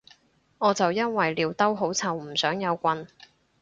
[0.57, 3.05] 我就因為尿兜好臭唔想有棍